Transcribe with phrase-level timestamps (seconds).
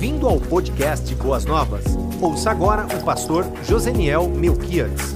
[0.00, 1.84] Bem-vindo ao podcast Boas Novas.
[2.22, 5.12] Ouça agora o pastor Joseniel Melquiades.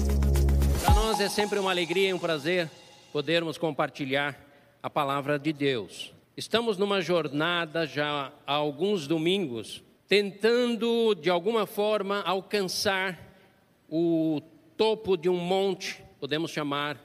[0.85, 2.71] Para nós é sempre uma alegria e um prazer
[3.11, 4.39] podermos compartilhar
[4.83, 6.13] a palavra de Deus.
[6.37, 13.19] Estamos numa jornada já há alguns domingos, tentando de alguma forma alcançar
[13.89, 14.43] o
[14.77, 17.01] topo de um monte, podemos chamar,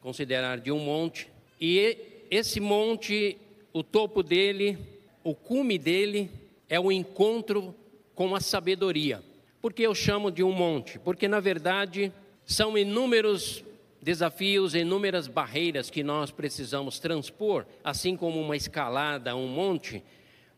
[0.00, 1.30] considerar de um monte,
[1.60, 1.98] e
[2.30, 3.36] esse monte,
[3.74, 4.78] o topo dele,
[5.22, 6.39] o cume dele
[6.70, 7.74] é o encontro
[8.14, 9.22] com a sabedoria.
[9.60, 11.00] Por que eu chamo de um monte?
[11.00, 12.12] Porque, na verdade,
[12.46, 13.64] são inúmeros
[14.00, 20.02] desafios, inúmeras barreiras que nós precisamos transpor, assim como uma escalada, um monte,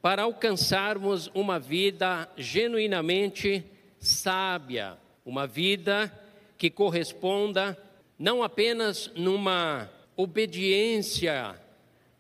[0.01, 3.65] para alcançarmos uma vida genuinamente
[3.99, 6.13] sábia, uma vida
[6.59, 7.77] que corresponda
[8.19, 11.57] não apenas numa obediência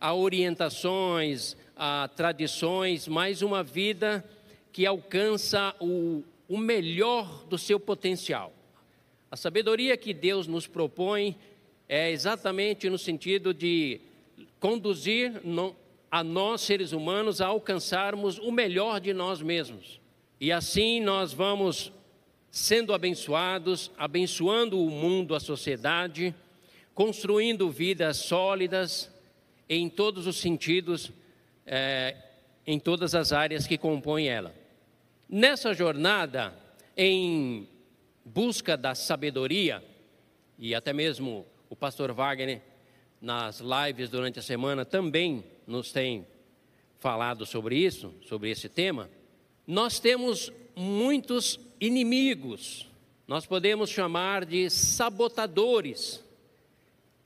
[0.00, 4.24] a orientações, a tradições, mas uma vida
[4.72, 8.52] que alcança o, o melhor do seu potencial.
[9.30, 11.36] A sabedoria que Deus nos propõe
[11.88, 14.00] é exatamente no sentido de
[14.60, 15.42] conduzir
[16.10, 20.00] a nós, seres humanos, a alcançarmos o melhor de nós mesmos.
[20.40, 21.92] E assim nós vamos
[22.50, 26.34] sendo abençoados, abençoando o mundo, a sociedade,
[26.94, 29.10] construindo vidas sólidas
[29.68, 31.10] em todos os sentidos
[31.66, 32.16] é,
[32.66, 34.54] em todas as áreas que compõem ela.
[35.28, 36.54] Nessa jornada,
[36.96, 37.68] em
[38.24, 39.82] busca da sabedoria,
[40.58, 42.60] e até mesmo o pastor Wagner,
[43.20, 46.26] nas lives durante a semana, também nos tem
[46.98, 49.10] falado sobre isso, sobre esse tema,
[49.66, 52.88] nós temos muitos inimigos,
[53.26, 56.22] nós podemos chamar de sabotadores,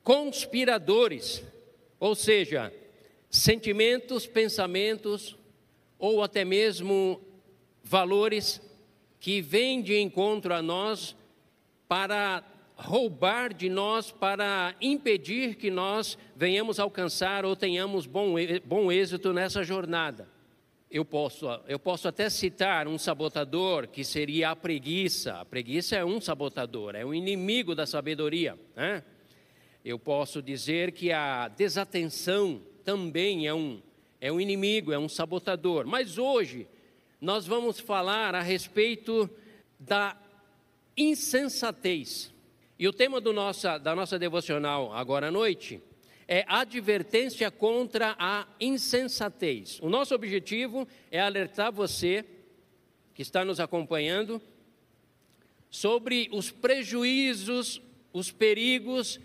[0.02, 1.42] conspiradores,
[1.98, 2.72] ou seja,
[3.36, 5.36] sentimentos, pensamentos
[5.98, 7.20] ou até mesmo
[7.82, 8.60] valores
[9.20, 11.14] que vêm de encontro a nós
[11.86, 12.42] para
[12.74, 19.62] roubar de nós, para impedir que nós venhamos alcançar ou tenhamos bom, bom êxito nessa
[19.62, 20.28] jornada.
[20.90, 25.34] Eu posso, eu posso até citar um sabotador que seria a preguiça.
[25.34, 28.58] A preguiça é um sabotador, é um inimigo da sabedoria.
[28.74, 29.02] Né?
[29.84, 33.82] Eu posso dizer que a desatenção também é um,
[34.20, 35.84] é um inimigo, é um sabotador.
[35.88, 36.68] Mas hoje
[37.20, 39.28] nós vamos falar a respeito
[39.78, 40.16] da
[40.96, 42.32] insensatez.
[42.78, 45.82] E o tema nossa, da nossa devocional agora à noite
[46.28, 49.80] é advertência contra a insensatez.
[49.82, 52.24] O nosso objetivo é alertar você
[53.14, 54.40] que está nos acompanhando
[55.68, 57.82] sobre os prejuízos,
[58.12, 59.18] os perigos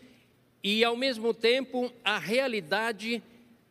[0.63, 3.21] e, ao mesmo tempo, a realidade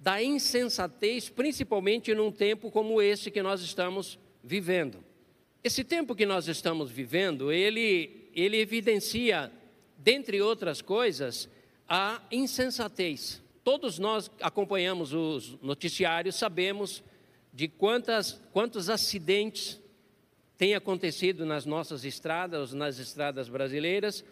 [0.00, 5.04] da insensatez, principalmente num tempo como esse que nós estamos vivendo.
[5.62, 9.52] Esse tempo que nós estamos vivendo, ele, ele evidencia,
[9.98, 11.50] dentre outras coisas,
[11.86, 13.42] a insensatez.
[13.62, 17.04] Todos nós acompanhamos os noticiários, sabemos
[17.52, 19.78] de quantas, quantos acidentes
[20.56, 24.24] têm acontecido nas nossas estradas, nas estradas brasileiras,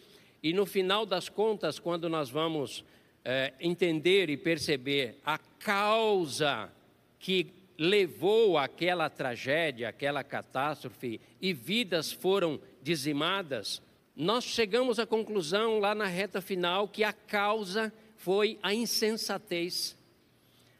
[0.42, 2.84] e no final das contas, quando nós vamos
[3.30, 6.72] é, entender e perceber a causa
[7.18, 13.82] que levou àquela tragédia, aquela catástrofe e vidas foram dizimadas,
[14.16, 19.94] nós chegamos à conclusão lá na reta final que a causa foi a insensatez.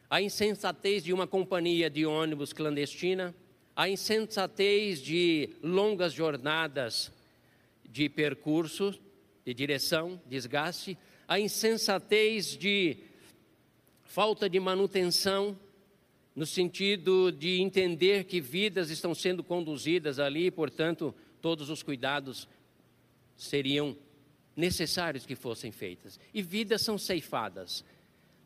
[0.09, 3.35] A insensatez de uma companhia de ônibus clandestina,
[3.75, 7.11] a insensatez de longas jornadas
[7.87, 8.99] de percurso,
[9.45, 10.97] de direção, desgaste,
[11.29, 12.97] a insensatez de
[14.03, 15.55] falta de manutenção,
[16.35, 22.47] no sentido de entender que vidas estão sendo conduzidas ali, e, portanto, todos os cuidados
[23.37, 23.95] seriam
[24.55, 26.19] necessários que fossem feitas.
[26.33, 27.85] E vidas são ceifadas.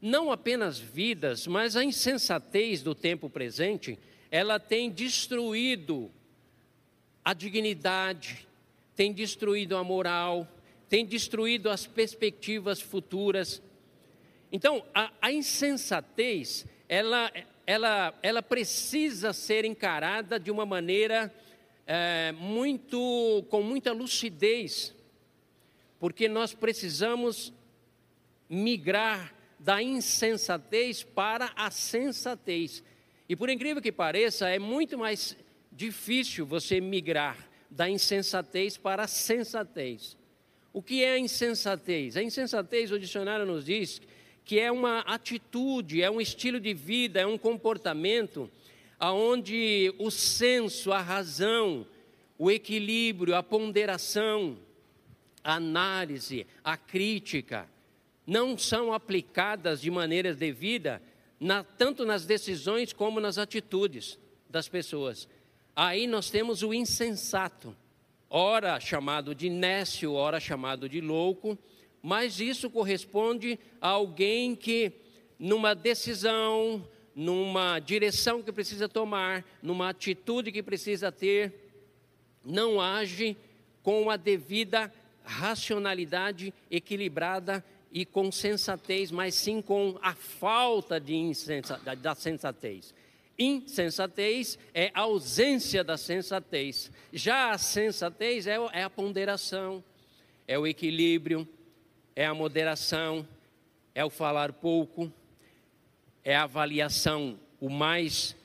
[0.02, 3.98] Não apenas vidas, mas a insensatez do tempo presente,
[4.30, 6.12] ela tem destruído
[7.24, 8.46] a dignidade,
[8.94, 10.46] tem destruído a moral,
[10.94, 13.64] tem destruído as perspectivas futuras.
[14.52, 17.32] Então, a, a insensatez, ela,
[17.66, 21.34] ela, ela precisa ser encarada de uma maneira
[21.88, 24.96] é, muito, com muita lucidez,
[26.00, 27.52] porque nós precisamos
[28.48, 32.84] migrar da insensatez para a sensatez.
[33.28, 35.36] E por incrível que pareça, é muito mais
[35.72, 40.22] difícil você migrar da insensatez para a sensatez.
[40.74, 42.18] O que é a insensatez?
[42.18, 44.02] A insensatez, o dicionário nos diz
[44.44, 48.50] que é uma atitude, é um estilo de vida, é um comportamento
[49.00, 51.86] aonde o senso, a razão,
[52.38, 54.58] o equilíbrio, a ponderação,
[55.44, 57.70] a análise, a crítica
[58.26, 61.02] não são aplicadas de maneira devida,
[61.40, 64.18] na, tanto nas decisões como nas atitudes
[64.50, 65.28] das pessoas.
[65.76, 67.76] Aí nós temos o insensato,
[68.36, 71.56] ora chamado de nécio, ora chamado de louco,
[72.02, 74.92] mas isso corresponde a alguém que,
[75.38, 76.84] numa decisão,
[77.16, 81.54] numa direção que precisa tomar, numa atitude que precisa ter,
[82.44, 83.38] não age
[83.84, 84.92] com a devida
[85.24, 91.32] racionalidade equilibrada e com sensatez, mas sim com a falta de
[92.02, 92.96] da sensatez.
[93.38, 96.92] Insensatez é ausência da sensatez.
[97.12, 99.84] Já a sensatez é, é a ponderação,
[100.48, 101.48] é o equilíbrio,
[102.16, 103.28] é a moderação,
[103.96, 105.12] é o falar pouco,
[106.24, 108.36] é a avaliação o mais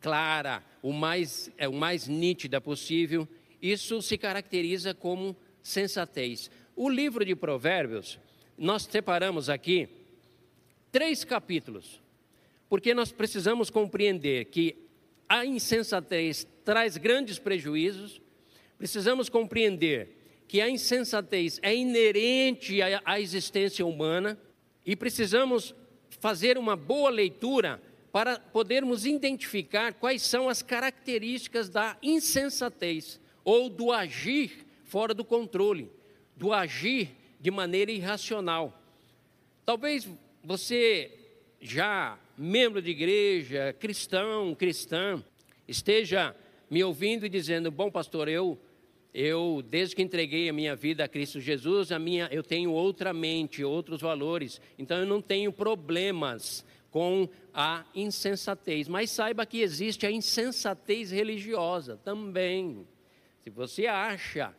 [0.00, 3.28] clara, o mais, é o mais nítida possível.
[3.62, 6.50] Isso se caracteriza como sensatez.
[6.74, 8.18] O livro de Provérbios,
[8.58, 9.88] nós separamos aqui
[10.90, 12.00] três capítulos,
[12.68, 14.76] porque nós precisamos compreender que
[15.28, 18.20] a insensatez traz grandes prejuízos,
[18.78, 24.38] precisamos compreender que a insensatez é inerente à existência humana
[24.84, 25.74] e precisamos
[26.20, 27.82] fazer uma boa leitura
[28.12, 35.90] para podermos identificar quais são as características da insensatez ou do agir fora do controle,
[36.36, 37.10] do agir
[37.40, 38.82] de maneira irracional.
[39.64, 40.08] Talvez
[40.42, 41.25] você,
[41.66, 45.22] já membro de igreja, cristão, cristã,
[45.66, 46.34] esteja
[46.70, 48.58] me ouvindo e dizendo: Bom, pastor, eu
[49.18, 53.14] eu, desde que entreguei a minha vida a Cristo Jesus, a minha, eu tenho outra
[53.14, 58.88] mente, outros valores, então eu não tenho problemas com a insensatez.
[58.88, 62.86] Mas saiba que existe a insensatez religiosa também.
[63.42, 64.54] Se você acha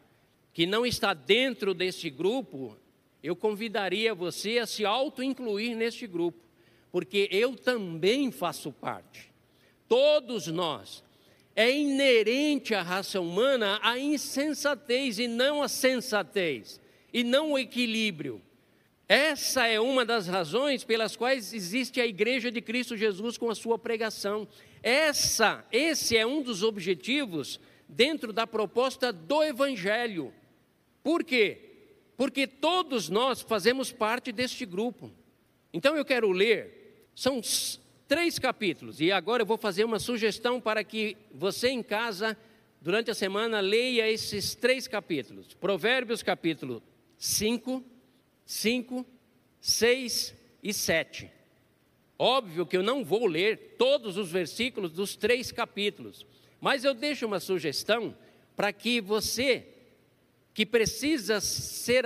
[0.52, 2.76] que não está dentro deste grupo,
[3.22, 6.47] eu convidaria você a se auto-incluir neste grupo,
[6.92, 9.32] porque eu também faço parte.
[9.88, 11.04] Todos nós
[11.56, 16.80] é inerente à raça humana a insensatez e não a sensatez,
[17.12, 18.42] e não o equilíbrio.
[19.08, 23.56] Essa é uma das razões pelas quais existe a Igreja de Cristo Jesus com a
[23.56, 24.48] sua pregação.
[24.84, 30.34] Essa, esse é um dos objetivos dentro da proposta do Evangelho.
[31.02, 31.62] Por quê?
[32.18, 35.10] Porque todos nós fazemos parte deste grupo.
[35.72, 36.77] Então eu quero ler,
[37.18, 37.42] são
[38.08, 39.02] três capítulos.
[39.02, 42.38] E agora eu vou fazer uma sugestão para que você em casa,
[42.80, 46.82] durante a semana, leia esses três capítulos: Provérbios, capítulo
[47.18, 47.84] 5,
[48.46, 49.04] 5,
[49.60, 51.32] 6 e 7.
[52.20, 56.24] Óbvio que eu não vou ler todos os versículos dos três capítulos,
[56.62, 58.16] mas eu deixo uma sugestão
[58.56, 59.68] para que você,
[60.58, 62.04] que precisa ser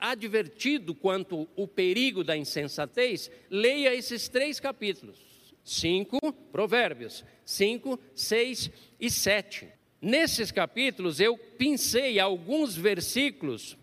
[0.00, 5.16] advertido quanto o perigo da insensatez, leia esses três capítulos.
[5.62, 6.18] 5,
[6.50, 9.68] Provérbios 5, 6 e 7.
[10.02, 13.78] Nesses capítulos eu pincei alguns versículos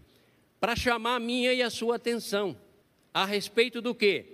[0.60, 2.58] para chamar a minha e a sua atenção
[3.14, 4.26] a respeito do que?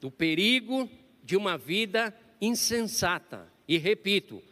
[0.00, 0.88] Do perigo
[1.22, 3.52] de uma vida insensata.
[3.68, 4.42] E repito,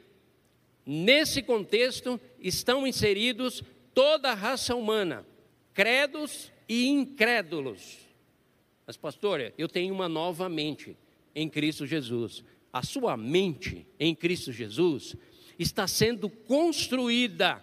[0.84, 5.26] nesse contexto estão inseridos toda a raça humana,
[5.72, 7.98] credos e incrédulos.
[8.86, 10.96] Mas, pastor, eu tenho uma nova mente
[11.34, 12.44] em Cristo Jesus.
[12.72, 15.14] A sua mente em Cristo Jesus
[15.58, 17.62] está sendo construída,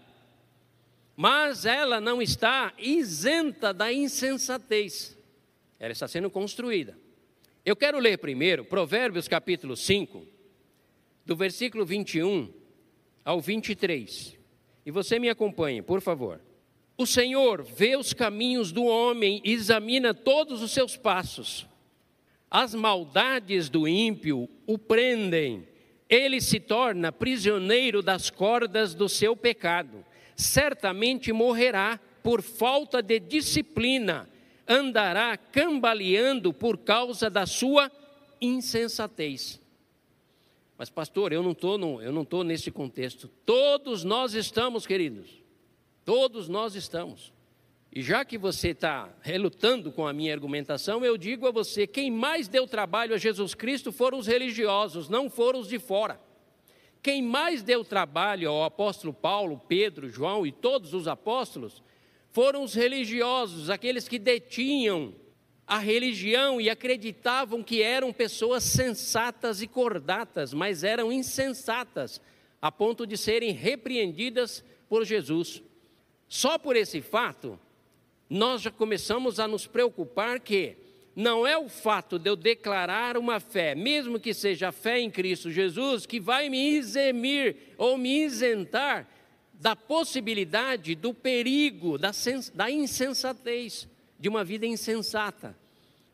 [1.15, 5.17] mas ela não está isenta da insensatez.
[5.79, 6.97] Ela está sendo construída.
[7.65, 10.25] Eu quero ler primeiro Provérbios capítulo 5,
[11.25, 12.53] do versículo 21
[13.23, 14.38] ao 23.
[14.89, 16.41] E você me acompanhe, por favor.
[16.97, 21.67] O Senhor vê os caminhos do homem e examina todos os seus passos.
[22.49, 25.67] As maldades do ímpio o prendem,
[26.09, 30.03] ele se torna prisioneiro das cordas do seu pecado.
[30.35, 34.27] Certamente morrerá por falta de disciplina,
[34.67, 37.91] andará cambaleando por causa da sua
[38.41, 39.61] insensatez.
[40.79, 43.27] Mas, pastor, eu não estou nesse contexto.
[43.45, 45.43] Todos nós estamos, queridos.
[46.05, 47.33] Todos nós estamos.
[47.93, 52.09] E já que você está relutando com a minha argumentação, eu digo a você: quem
[52.09, 56.17] mais deu trabalho a Jesus Cristo foram os religiosos, não foram os de fora.
[57.03, 61.83] Quem mais deu trabalho ao apóstolo Paulo, Pedro, João e todos os apóstolos
[62.31, 65.13] foram os religiosos, aqueles que detinham
[65.69, 72.19] a religião e acreditavam que eram pessoas sensatas e cordatas, mas eram insensatas,
[72.59, 75.61] a ponto de serem repreendidas por Jesus.
[76.27, 77.59] Só por esse fato,
[78.27, 80.75] nós já começamos a nos preocupar que
[81.15, 85.11] não é o fato de eu declarar uma fé, mesmo que seja a fé em
[85.11, 89.07] Cristo Jesus, que vai me eximir ou me isentar
[89.53, 92.09] da possibilidade, do perigo, da,
[92.55, 93.87] da insensatez,
[94.19, 95.55] de uma vida insensata,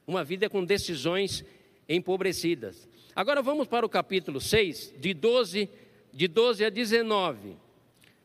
[0.05, 1.43] uma vida com decisões
[1.89, 2.87] empobrecidas.
[3.15, 5.69] Agora vamos para o capítulo 6, de 12,
[6.13, 7.55] de 12 a 19.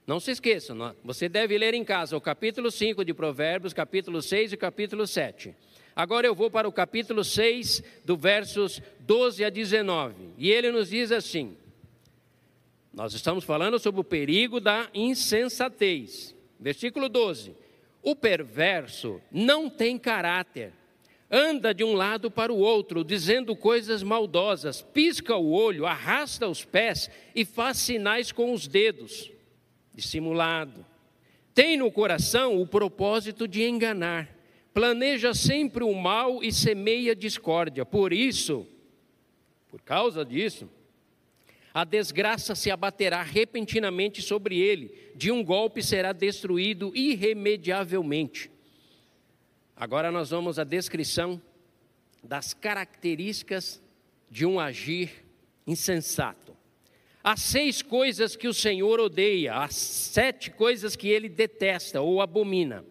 [0.06, 4.52] Não se esqueça, você deve ler em casa o capítulo 5 de Provérbios, capítulo 6
[4.52, 5.54] e capítulo 7.
[5.94, 10.30] Agora eu vou para o capítulo 6, do versos 12 a 19.
[10.38, 11.56] E ele nos diz assim:
[12.92, 16.34] Nós estamos falando sobre o perigo da insensatez.
[16.58, 17.54] Versículo 12:
[18.02, 20.72] O perverso não tem caráter,
[21.30, 26.64] anda de um lado para o outro, dizendo coisas maldosas, pisca o olho, arrasta os
[26.64, 29.30] pés e faz sinais com os dedos,
[29.94, 30.84] dissimulado.
[31.54, 34.40] Tem no coração o propósito de enganar
[34.72, 37.84] planeja sempre o mal e semeia discórdia.
[37.84, 38.66] Por isso,
[39.68, 40.68] por causa disso,
[41.72, 48.50] a desgraça se abaterá repentinamente sobre ele, de um golpe será destruído irremediavelmente.
[49.76, 51.40] Agora nós vamos à descrição
[52.22, 53.80] das características
[54.30, 55.24] de um agir
[55.66, 56.56] insensato.
[57.22, 62.84] Há seis coisas que o Senhor odeia, há sete coisas que ele detesta ou abomina.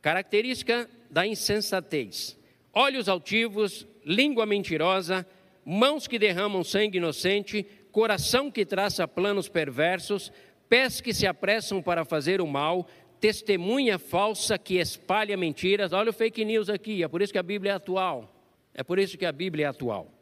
[0.00, 2.38] Característica da insensatez,
[2.72, 5.26] olhos altivos, língua mentirosa,
[5.64, 10.30] mãos que derramam sangue inocente, coração que traça planos perversos,
[10.68, 12.86] pés que se apressam para fazer o mal,
[13.18, 15.94] testemunha falsa que espalha mentiras.
[15.94, 18.30] Olha o fake news aqui, é por isso que a Bíblia é atual.
[18.74, 20.12] É por isso que a Bíblia é atual.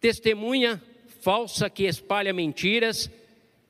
[0.00, 0.82] Testemunha
[1.20, 3.08] falsa que espalha mentiras.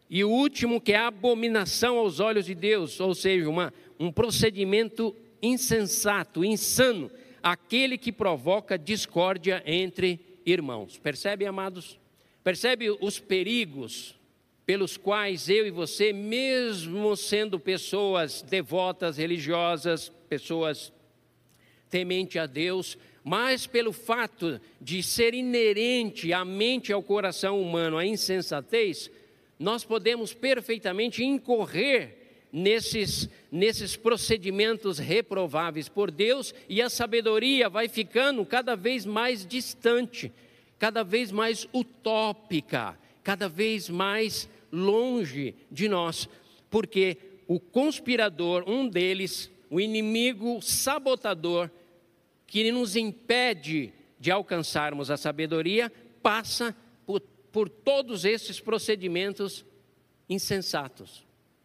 [0.09, 4.11] E o último, que é a abominação aos olhos de Deus, ou seja, uma, um
[4.11, 7.11] procedimento insensato, insano,
[7.43, 10.97] aquele que provoca discórdia entre irmãos.
[10.97, 12.03] Percebe, amados?
[12.45, 14.15] Percebe os perigos
[14.67, 20.93] pelos quais eu e você, mesmo sendo pessoas devotas, religiosas, pessoas
[21.89, 27.97] temente a Deus, mas pelo fato de ser inerente à mente e ao coração humano
[27.97, 29.11] a insensatez,
[29.59, 32.19] nós podemos perfeitamente incorrer
[32.53, 40.31] nesses, nesses procedimentos reprováveis por Deus e a sabedoria vai ficando cada vez mais distante,
[40.85, 46.29] cada vez mais utópica, cada vez mais longe de nós,
[46.69, 47.17] porque
[47.49, 51.71] o conspirador, um deles, o inimigo sabotador,
[52.47, 55.91] que nos impede de alcançarmos a sabedoria,
[56.23, 56.77] passa
[57.07, 59.65] por, por todos esses procedimentos
[60.29, 61.25] insensatos.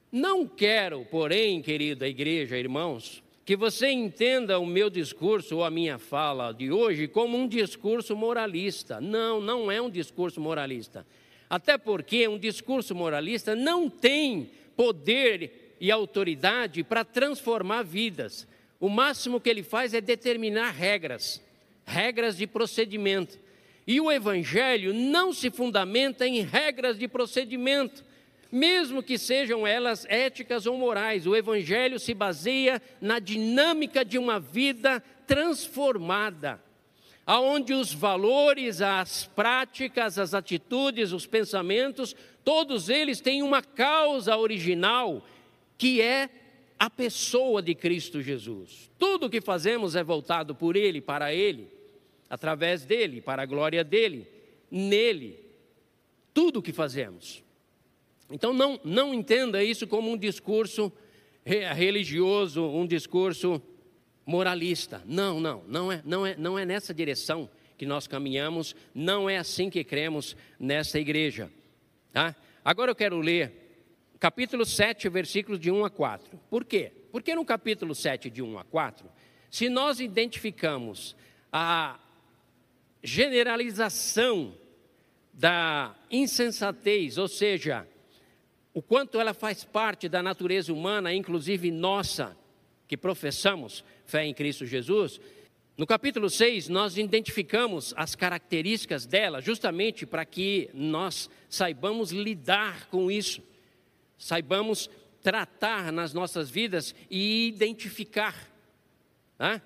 [0.09, 5.97] Não quero, porém, querida igreja, irmãos, que você entenda o meu discurso ou a minha
[5.97, 9.01] fala de hoje como um discurso moralista.
[9.01, 11.03] Não, não é um discurso moralista.
[11.49, 18.47] Até porque um discurso moralista não tem poder e autoridade para transformar vidas.
[18.79, 21.43] O máximo que ele faz é determinar regras,
[21.83, 23.39] regras de procedimento.
[23.87, 28.05] E o evangelho não se fundamenta em regras de procedimento
[28.51, 31.27] mesmo que sejam elas éticas ou morais.
[31.27, 36.61] O Evangelho se baseia na dinâmica de uma vida transformada,
[37.25, 45.23] aonde os valores, as práticas, as atitudes, os pensamentos, todos eles têm uma causa original,
[45.77, 46.29] que é
[46.79, 48.89] a pessoa de Cristo Jesus.
[48.97, 51.67] Tudo o que fazemos é voltado por Ele, para Ele,
[52.29, 54.25] através dele, para a glória dele,
[54.71, 55.37] nele.
[56.33, 57.43] Tudo o que fazemos.
[58.29, 60.91] Então não, não entenda isso como um discurso
[61.45, 63.61] religioso, um discurso
[64.25, 65.01] moralista.
[65.05, 69.37] Não, não, não é, não é, não é nessa direção que nós caminhamos, não é
[69.37, 71.49] assim que cremos nessa igreja.
[72.11, 72.35] Tá?
[72.63, 73.69] Agora eu quero ler
[74.19, 76.39] capítulo 7, versículos de 1 a 4.
[76.49, 76.91] Por quê?
[77.11, 79.09] Porque no capítulo 7, de 1 a 4,
[79.49, 81.15] se nós identificamos
[81.51, 81.99] a
[83.01, 84.53] generalização
[85.33, 87.87] da insensatez, ou seja,
[88.79, 92.33] o quanto ela faz parte da natureza humana, inclusive nossa,
[92.87, 95.19] que professamos fé em Cristo Jesus.
[95.75, 103.11] No capítulo 6, nós identificamos as características dela, justamente para que nós saibamos lidar com
[103.11, 103.43] isso,
[104.17, 104.89] saibamos
[105.21, 108.49] tratar nas nossas vidas e identificar.
[109.37, 109.61] Né?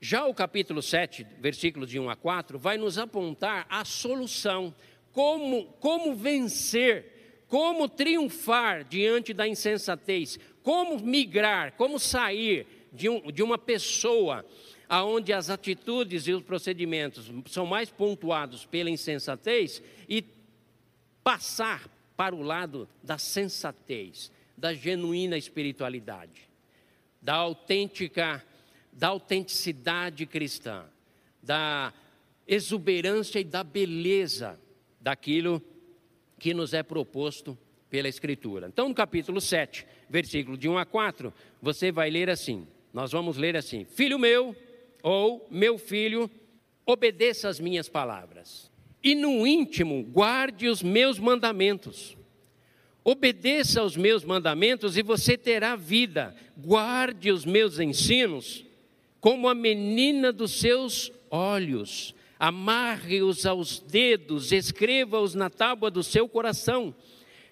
[0.00, 4.72] Já o capítulo 7, versículos de 1 a 4, vai nos apontar a solução,
[5.10, 7.15] como, como vencer,
[7.48, 14.44] como triunfar diante da insensatez, como migrar, como sair de, um, de uma pessoa
[14.88, 20.24] aonde as atitudes e os procedimentos são mais pontuados pela insensatez e
[21.22, 26.48] passar para o lado da sensatez, da genuína espiritualidade,
[27.20, 28.44] da autêntica,
[28.92, 30.84] da autenticidade cristã,
[31.42, 31.92] da
[32.46, 34.58] exuberância e da beleza
[35.00, 35.62] daquilo
[36.38, 37.56] que nos é proposto
[37.88, 38.68] pela Escritura.
[38.68, 43.36] Então, no capítulo 7, versículo de 1 a 4, você vai ler assim: nós vamos
[43.36, 44.54] ler assim: Filho meu,
[45.02, 46.30] ou meu filho,
[46.84, 48.70] obedeça as minhas palavras.
[49.02, 52.16] E no íntimo, guarde os meus mandamentos.
[53.04, 56.34] Obedeça aos meus mandamentos e você terá vida.
[56.56, 58.66] Guarde os meus ensinos
[59.20, 62.14] como a menina dos seus olhos.
[62.38, 66.94] Amarre-os aos dedos, escreva-os na tábua do seu coração.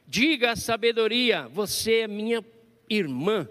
[0.06, 2.44] Diga a sabedoria: Você é minha
[2.88, 3.48] irmã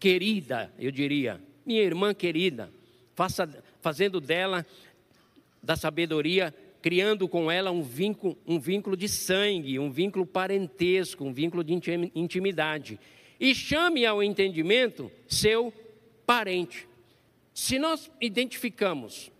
[0.00, 2.70] querida, eu diria, minha irmã querida,
[3.14, 3.48] faça,
[3.80, 4.64] fazendo dela,
[5.62, 11.32] da sabedoria, criando com ela um vínculo, um vínculo de sangue, um vínculo parentesco, um
[11.32, 11.74] vínculo de
[12.14, 12.98] intimidade.
[13.38, 15.72] E chame ao entendimento seu
[16.24, 16.88] parente.
[17.52, 19.30] Se nós identificamos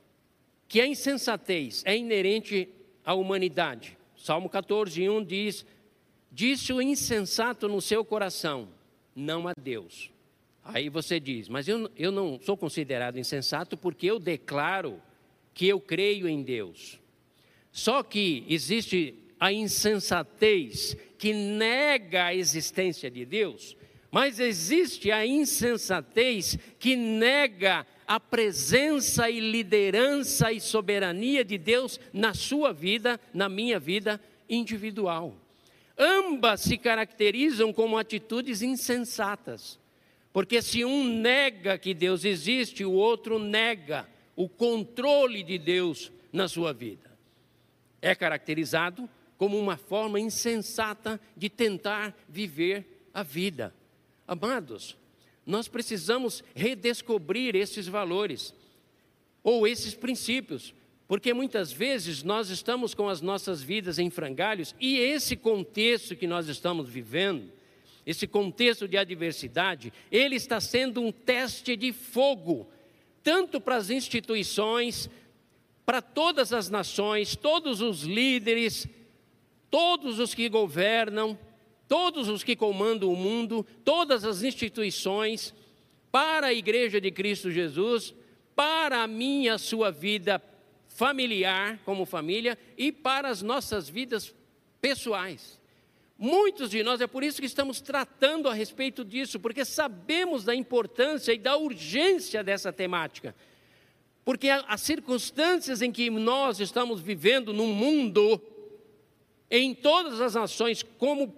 [0.69, 2.69] que a insensatez é inerente
[3.05, 5.65] à humanidade, Salmo 14, 1 diz:
[6.33, 8.69] Disse o insensato no seu coração,
[9.15, 10.11] não a Deus.
[10.65, 15.01] Aí você diz, mas eu, eu não sou considerado insensato porque eu declaro
[15.55, 17.01] que eu creio em Deus.
[17.71, 23.77] Só que existe a insensatez que nega a existência de Deus,
[24.11, 32.35] mas existe a insensatez que nega a presença e liderança e soberania de Deus na
[32.35, 35.35] sua vida, na minha vida individual.
[35.99, 39.79] Ambas se caracterizam como atitudes insensatas.
[40.33, 46.47] Porque se um nega que Deus existe, o outro nega o controle de Deus na
[46.47, 47.11] sua vida.
[48.03, 53.75] É caracterizado como uma forma insensata de tentar viver a vida.
[54.29, 54.97] Amados,
[55.47, 58.53] nós precisamos redescobrir esses valores
[59.43, 60.75] ou esses princípios,
[61.07, 66.27] porque muitas vezes nós estamos com as nossas vidas em frangalhos e esse contexto que
[66.27, 67.57] nós estamos vivendo
[68.07, 72.69] esse contexto de adversidade, ele está sendo um teste de fogo,
[73.21, 75.11] tanto para as instituições,
[75.85, 78.87] para todas as nações, todos os líderes,
[79.69, 81.37] todos os que governam,
[81.89, 85.55] todos os que comandam o mundo, todas as instituições,
[86.11, 88.15] para a igreja de Cristo Jesus,
[88.55, 90.43] para a minha, sua vida
[90.89, 94.35] familiar, como família, e para as nossas vidas
[94.81, 95.61] pessoais.
[96.19, 100.55] Muitos de nós, é por isso que estamos tratando a respeito disso, porque sabemos da
[100.55, 103.35] importância e da urgência dessa temática.
[104.25, 108.41] Porque as circunstâncias em que nós estamos vivendo no mundo,
[109.51, 111.33] em todas as nações, como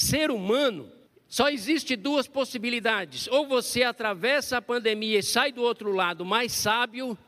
[0.00, 0.92] ser humano,
[1.26, 6.52] só existe duas possibilidades: ou você atravessa a pandemia e sai do outro lado mais
[6.52, 7.18] sábio,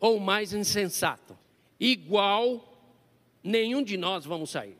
[0.00, 1.38] ou mais insensato.
[1.78, 2.82] Igual,
[3.44, 4.76] nenhum de nós vamos sair.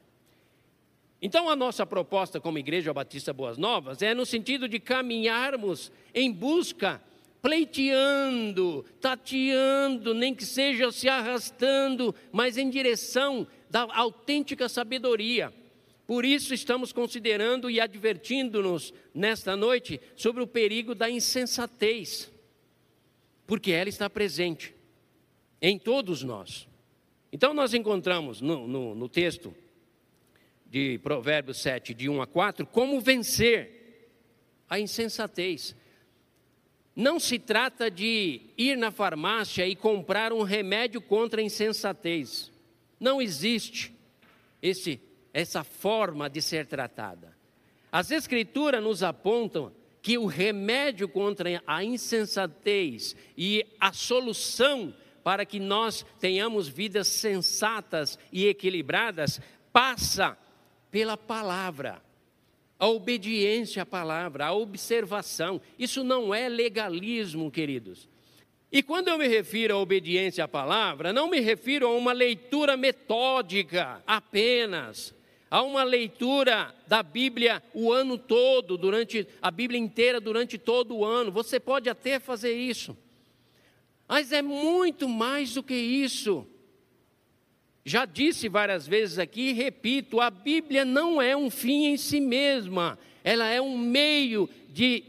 [1.22, 6.32] Então, a nossa proposta como Igreja Batista Boas Novas é no sentido de caminharmos em
[6.32, 7.00] busca,
[7.40, 15.59] pleiteando, tateando, nem que seja se arrastando, mas em direção da autêntica sabedoria.
[16.10, 22.32] Por isso, estamos considerando e advertindo-nos nesta noite sobre o perigo da insensatez,
[23.46, 24.74] porque ela está presente
[25.62, 26.66] em todos nós.
[27.32, 29.54] Então, nós encontramos no, no, no texto
[30.68, 34.10] de Provérbios 7, de 1 a 4, como vencer
[34.68, 35.76] a insensatez.
[36.96, 42.50] Não se trata de ir na farmácia e comprar um remédio contra a insensatez.
[42.98, 43.94] Não existe
[44.60, 45.00] esse,
[45.32, 47.36] essa forma de ser tratada.
[47.90, 55.60] As Escrituras nos apontam que o remédio contra a insensatez e a solução para que
[55.60, 59.40] nós tenhamos vidas sensatas e equilibradas
[59.72, 60.36] passa
[60.90, 62.02] pela palavra.
[62.78, 65.60] A obediência à palavra, a observação.
[65.78, 68.08] Isso não é legalismo, queridos.
[68.72, 72.76] E quando eu me refiro à obediência à palavra, não me refiro a uma leitura
[72.76, 75.14] metódica apenas,
[75.50, 81.04] a uma leitura da Bíblia o ano todo, durante a Bíblia inteira durante todo o
[81.04, 81.32] ano.
[81.32, 82.96] Você pode até fazer isso.
[84.06, 86.46] Mas é muito mais do que isso.
[87.84, 92.20] Já disse várias vezes aqui e repito: a Bíblia não é um fim em si
[92.20, 95.02] mesma, ela é um meio de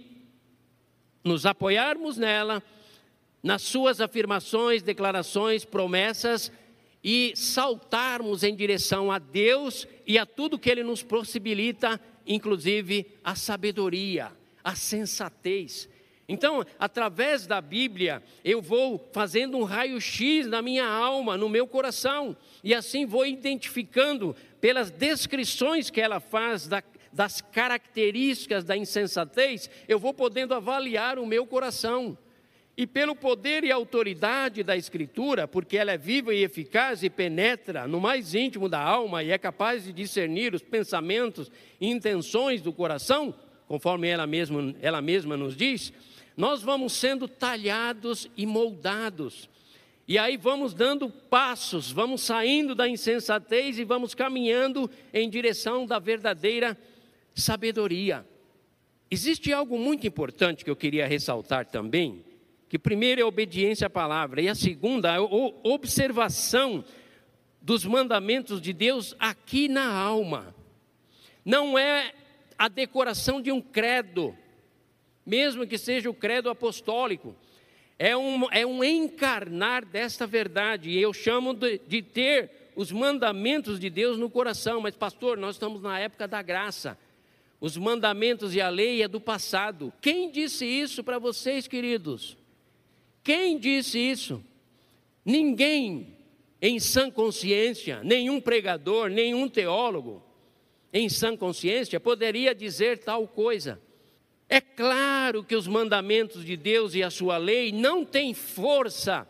[1.24, 2.64] nos apoiarmos nela,
[3.44, 6.52] nas suas afirmações, declarações, promessas
[7.04, 13.36] e saltarmos em direção a Deus e a tudo que Ele nos possibilita, inclusive a
[13.36, 14.32] sabedoria,
[14.64, 15.90] a sensatez.
[16.32, 22.38] Então, através da Bíblia, eu vou fazendo um raio-x na minha alma, no meu coração,
[22.64, 30.00] e assim vou identificando, pelas descrições que ela faz da, das características da insensatez, eu
[30.00, 32.18] vou podendo avaliar o meu coração.
[32.78, 37.88] E pelo poder e autoridade da Escritura, porque ela é viva e eficaz e penetra
[37.88, 42.72] no mais íntimo da alma e é capaz de discernir os pensamentos e intenções do
[42.72, 43.36] coração,
[43.68, 45.92] conforme ela mesma, ela mesma nos diz,
[46.36, 49.50] nós vamos sendo talhados e moldados.
[50.08, 56.00] E aí vamos dando passos, vamos saindo da insensatez e vamos caminhando em direção da
[56.00, 56.78] verdadeira
[57.36, 58.26] sabedoria.
[59.10, 62.24] Existe algo muito importante que eu queria ressaltar também,
[62.72, 66.86] que primeiro é a obediência à palavra e a segunda a observação
[67.62, 70.56] dos mandamentos de Deus aqui na alma.
[71.44, 72.14] Não é
[72.58, 74.34] a decoração de um credo,
[75.26, 77.36] mesmo que seja o credo apostólico.
[78.00, 83.82] É um, é um encarnar desta verdade, e eu chamo de, de ter os mandamentos
[83.82, 84.80] de Deus no coração.
[84.80, 86.98] Mas, pastor, nós estamos na época da graça.
[87.60, 89.92] Os mandamentos e a lei é do passado.
[90.00, 92.40] Quem disse isso para vocês, queridos?
[93.24, 94.44] Quem disse isso?
[95.24, 96.18] Ninguém
[96.62, 100.24] em sã consciência, nenhum pregador, nenhum teólogo
[100.94, 103.82] em sã consciência poderia dizer tal coisa.
[104.50, 109.28] É claro que os mandamentos de Deus e a sua lei não têm força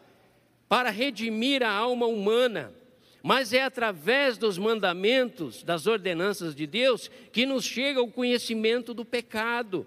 [0.68, 2.74] para redimir a alma humana,
[3.22, 9.06] mas é através dos mandamentos, das ordenanças de Deus, que nos chega o conhecimento do
[9.06, 9.86] pecado,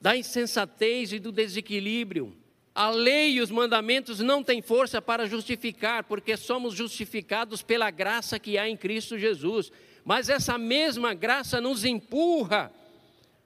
[0.00, 2.32] da insensatez e do desequilíbrio.
[2.74, 8.38] A lei e os mandamentos não têm força para justificar, porque somos justificados pela graça
[8.38, 9.70] que há em Cristo Jesus.
[10.04, 12.72] Mas essa mesma graça nos empurra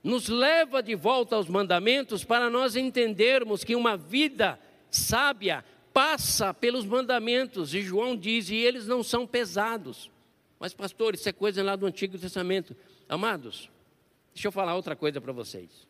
[0.02, 4.58] nos leva de volta aos mandamentos para nós entendermos que uma vida
[4.90, 10.10] sábia passa pelos mandamentos, e João diz, e eles não são pesados.
[10.58, 12.76] Mas, pastor, isso é coisa lá do Antigo Testamento.
[13.08, 13.68] Amados,
[14.32, 15.86] deixa eu falar outra coisa para vocês.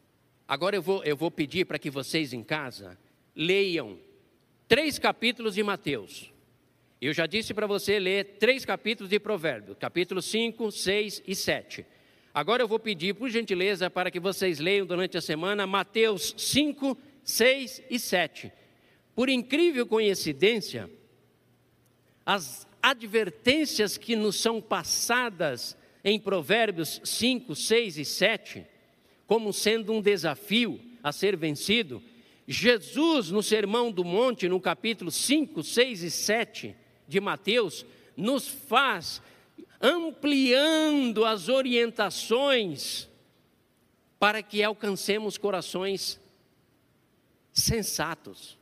[0.47, 2.99] Agora eu vou, eu vou pedir para que vocês em casa
[3.39, 3.97] leiam
[4.67, 6.33] três capítulos de Mateus.
[7.01, 11.87] Eu já disse para você ler três capítulos de Provérbios, capítulos 5, 6 e 7.
[12.35, 16.99] Agora eu vou pedir, por gentileza, para que vocês leiam durante a semana Mateus 5,
[17.23, 18.53] 6 e 7.
[19.15, 20.91] Por incrível coincidência,
[22.27, 28.67] as advertências que nos são passadas em Provérbios 5, 6 e 7,
[29.29, 32.03] como sendo um desafio a ser vencido,
[32.51, 36.75] Jesus, no Sermão do Monte, no capítulo 5, 6 e 7
[37.07, 37.85] de Mateus,
[38.17, 39.21] nos faz
[39.79, 43.07] ampliando as orientações
[44.19, 46.19] para que alcancemos corações
[47.53, 48.57] sensatos.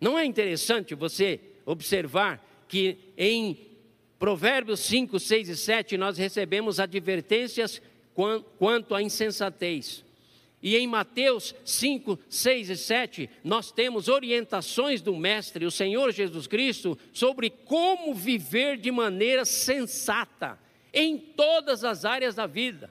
[0.00, 3.66] Não é interessante você observar que em
[4.16, 7.82] Provérbios 5, 6 e 7 nós recebemos advertências
[8.58, 10.05] quanto à insensatez.
[10.62, 16.46] E em Mateus 5, 6 e 7, nós temos orientações do Mestre, o Senhor Jesus
[16.46, 20.58] Cristo, sobre como viver de maneira sensata
[20.92, 22.90] em todas as áreas da vida.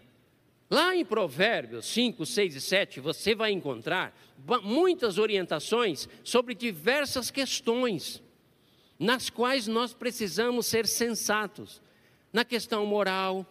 [0.69, 4.15] Lá em Provérbios 5, 6 e 7, você vai encontrar
[4.63, 8.21] muitas orientações sobre diversas questões,
[8.97, 11.81] nas quais nós precisamos ser sensatos.
[12.31, 13.45] Na questão moral,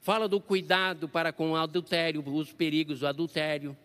[0.00, 3.76] fala do cuidado para com o adultério, os perigos do adultério.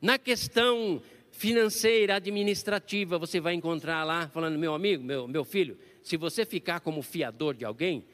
[0.00, 6.16] Na questão financeira, administrativa, você vai encontrar lá, falando, meu amigo, meu, meu filho, se
[6.16, 8.04] você ficar como fiador de alguém,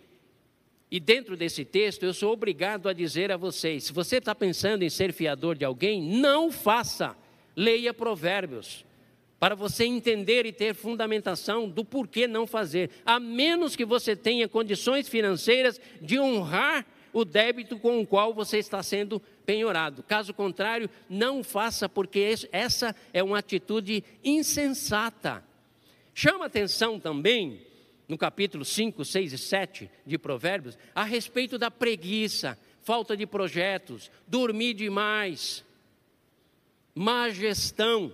[0.90, 4.82] e dentro desse texto eu sou obrigado a dizer a vocês: se você está pensando
[4.82, 7.16] em ser fiador de alguém, não faça,
[7.54, 8.84] leia Provérbios,
[9.38, 14.48] para você entender e ter fundamentação do porquê não fazer, a menos que você tenha
[14.48, 20.02] condições financeiras de honrar o débito com o qual você está sendo penhorado.
[20.02, 25.44] Caso contrário, não faça, porque essa é uma atitude insensata.
[26.14, 27.60] Chama atenção também,
[28.08, 34.10] no capítulo 5, 6 e 7 de Provérbios, a respeito da preguiça, falta de projetos,
[34.26, 35.64] dormir demais,
[36.94, 38.12] má gestão.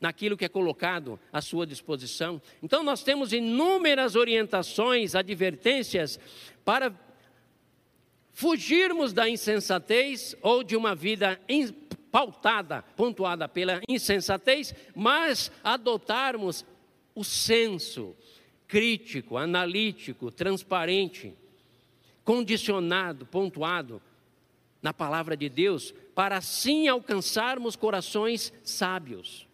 [0.00, 2.42] naquilo que é colocado à sua disposição.
[2.62, 6.20] Então, nós temos inúmeras orientações, advertências
[6.62, 6.90] para
[8.34, 11.40] fugirmos da insensatez ou de uma vida
[12.10, 16.64] pautada, pontuada pela insensatez, mas adotarmos
[17.14, 18.14] o senso
[18.66, 21.32] crítico, analítico, transparente,
[22.24, 24.02] condicionado, pontuado
[24.82, 29.46] na palavra de Deus, para assim alcançarmos corações sábios.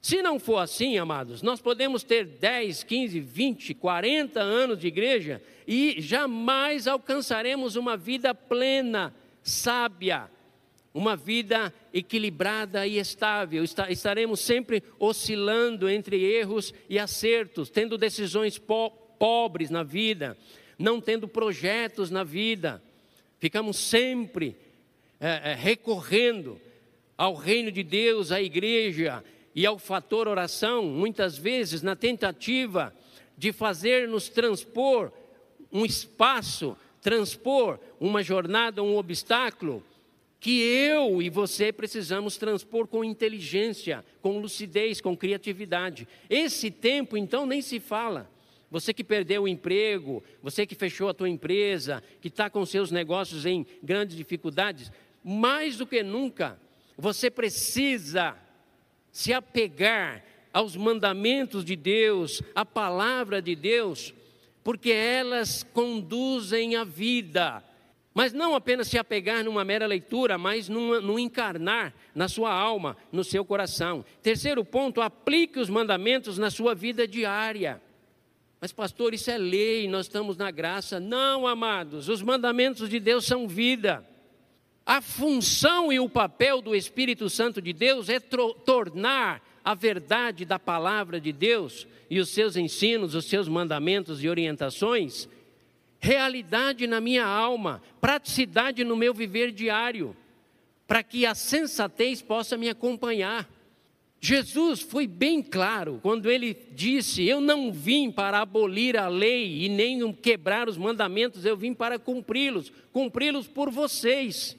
[0.00, 5.42] Se não for assim, amados, nós podemos ter 10, 15, 20, 40 anos de igreja
[5.66, 10.30] e jamais alcançaremos uma vida plena, sábia,
[10.94, 13.64] uma vida equilibrada e estável.
[13.64, 20.38] Estaremos sempre oscilando entre erros e acertos, tendo decisões po pobres na vida,
[20.78, 22.80] não tendo projetos na vida.
[23.40, 24.56] Ficamos sempre
[25.20, 26.60] é, é, recorrendo
[27.16, 32.94] ao reino de Deus, à igreja, e ao fator oração, muitas vezes na tentativa
[33.36, 35.12] de fazer-nos transpor
[35.72, 39.82] um espaço, transpor uma jornada, um obstáculo,
[40.40, 46.06] que eu e você precisamos transpor com inteligência, com lucidez, com criatividade.
[46.30, 48.30] Esse tempo, então, nem se fala.
[48.70, 52.90] Você que perdeu o emprego, você que fechou a tua empresa, que está com seus
[52.90, 54.92] negócios em grandes dificuldades,
[55.24, 56.60] mais do que nunca,
[56.96, 58.36] você precisa
[59.10, 64.14] se apegar aos mandamentos de Deus, à palavra de Deus,
[64.64, 67.62] porque elas conduzem a vida.
[68.14, 73.22] Mas não apenas se apegar numa mera leitura, mas num encarnar na sua alma, no
[73.22, 74.04] seu coração.
[74.22, 77.80] Terceiro ponto, aplique os mandamentos na sua vida diária.
[78.60, 80.98] Mas, pastor, isso é lei, nós estamos na graça.
[80.98, 84.04] Não, amados, os mandamentos de Deus são vida.
[84.88, 90.58] A função e o papel do Espírito Santo de Deus é tornar a verdade da
[90.58, 95.28] palavra de Deus e os seus ensinos, os seus mandamentos e orientações
[96.00, 100.16] realidade na minha alma, praticidade no meu viver diário,
[100.86, 103.46] para que a sensatez possa me acompanhar.
[104.18, 109.68] Jesus foi bem claro quando ele disse: Eu não vim para abolir a lei e
[109.68, 114.56] nem quebrar os mandamentos, eu vim para cumpri-los, cumpri-los por vocês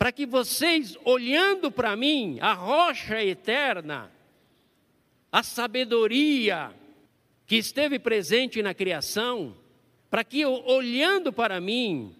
[0.00, 4.10] para que vocês, olhando para mim, a rocha eterna,
[5.30, 6.74] a sabedoria
[7.46, 9.54] que esteve presente na criação,
[10.08, 12.16] para que olhando para mim,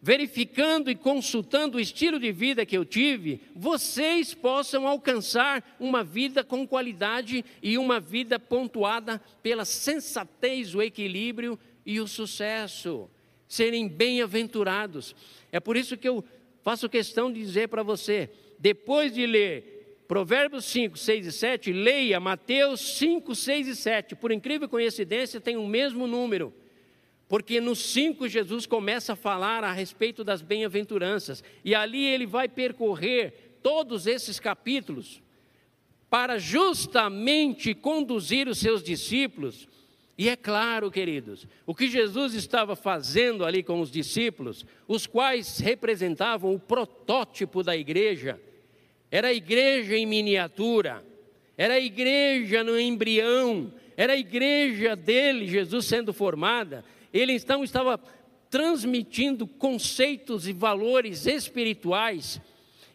[0.00, 6.44] verificando e consultando o estilo de vida que eu tive, vocês possam alcançar uma vida
[6.44, 13.10] com qualidade e uma vida pontuada pela sensatez, o equilíbrio e o sucesso.
[13.48, 15.16] Serem bem-aventurados.
[15.50, 16.24] É por isso que eu
[16.64, 22.18] faço questão de dizer para você, depois de ler Provérbios 5, 6 e 7, leia
[22.18, 24.16] Mateus 5, 6 e 7.
[24.16, 26.52] Por incrível coincidência, tem o mesmo número.
[27.28, 31.44] Porque no 5 Jesus começa a falar a respeito das bem-aventuranças.
[31.62, 35.22] E ali ele vai percorrer todos esses capítulos
[36.08, 39.68] para justamente conduzir os seus discípulos
[40.16, 45.58] e é claro, queridos, o que Jesus estava fazendo ali com os discípulos, os quais
[45.58, 48.40] representavam o protótipo da igreja,
[49.10, 51.04] era a igreja em miniatura,
[51.56, 56.84] era a igreja no embrião, era a igreja dele, Jesus sendo formada.
[57.12, 57.98] Ele então estava
[58.48, 62.40] transmitindo conceitos e valores espirituais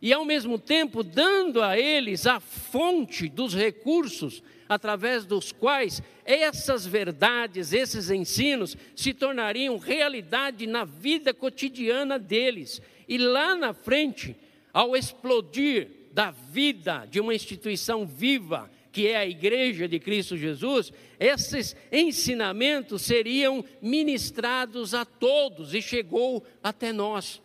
[0.02, 6.86] e ao mesmo tempo dando a eles a fonte dos recursos através dos quais essas
[6.86, 12.80] verdades, esses ensinos se tornariam realidade na vida cotidiana deles.
[13.08, 14.36] E lá na frente,
[14.72, 20.94] ao explodir da vida de uma instituição viva, que é a Igreja de Cristo Jesus,
[21.20, 27.42] esses ensinamentos seriam ministrados a todos e chegou até nós.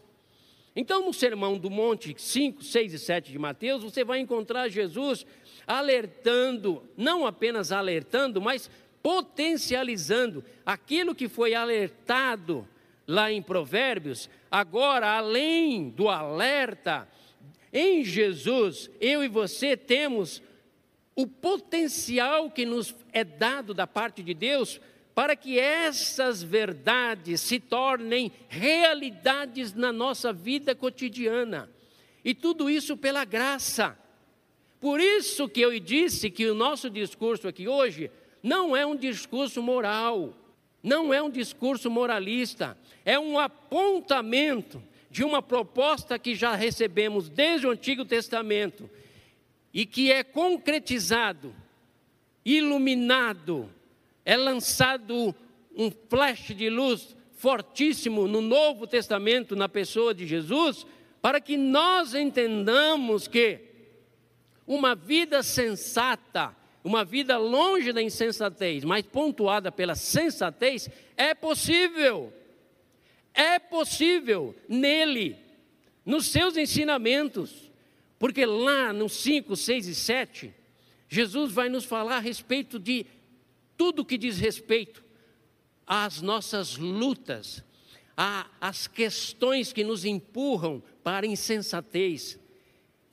[0.77, 5.25] Então, no Sermão do Monte 5, 6 e 7 de Mateus, você vai encontrar Jesus
[5.67, 8.71] alertando, não apenas alertando, mas
[9.03, 12.67] potencializando aquilo que foi alertado
[13.07, 17.09] lá em Provérbios, agora além do alerta,
[17.73, 20.43] em Jesus, eu e você temos
[21.17, 24.81] o potencial que nos é dado da parte de Deus
[25.15, 31.71] para que essas verdades se tornem realidades na nossa vida cotidiana.
[32.25, 33.97] E tudo isso pela graça.
[34.85, 38.11] Por isso que eu disse que o nosso discurso aqui hoje
[38.43, 40.37] não é um discurso moral,
[40.83, 47.67] não é um discurso moralista, é um apontamento de uma proposta que já recebemos desde
[47.67, 48.91] o Antigo Testamento
[49.73, 51.55] e que é concretizado,
[52.45, 53.71] iluminado,
[54.23, 55.35] é lançado
[55.75, 60.87] um flash de luz fortíssimo no Novo Testamento, na pessoa de Jesus,
[61.23, 63.73] para que nós entendamos que
[64.67, 72.33] uma vida sensata, uma vida longe da insensatez, mas pontuada pela sensatez, é possível.
[73.33, 75.37] É possível nele,
[76.05, 77.71] nos seus ensinamentos,
[78.19, 80.55] porque lá no 5, 6 e 7,
[81.09, 83.07] Jesus vai nos falar a respeito de
[83.77, 85.03] tudo que diz respeito
[85.87, 87.63] às nossas lutas,
[88.61, 92.39] às questões que nos empurram para a insensatez.